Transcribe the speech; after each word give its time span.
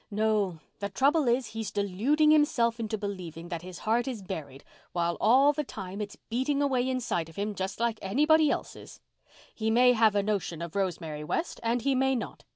No, 0.09 0.57
the 0.79 0.89
trouble 0.89 1.27
is, 1.27 1.45
he's 1.49 1.69
deluding 1.69 2.31
himself 2.31 2.79
into 2.79 2.97
believing 2.97 3.49
that 3.49 3.61
his 3.61 3.77
heart 3.77 4.07
is 4.07 4.23
buried, 4.23 4.63
while 4.93 5.15
all 5.21 5.53
the 5.53 5.63
time 5.63 6.01
it's 6.01 6.15
beating 6.27 6.59
away 6.59 6.89
inside 6.89 7.29
of 7.29 7.35
him 7.35 7.53
just 7.53 7.79
like 7.79 7.99
anybody 8.01 8.49
else's. 8.49 8.99
He 9.53 9.69
may 9.69 9.93
have 9.93 10.15
a 10.15 10.23
notion 10.23 10.59
of 10.63 10.75
Rosemary 10.75 11.23
West 11.23 11.59
and 11.61 11.83
he 11.83 11.93
may 11.93 12.15
not. 12.15 12.45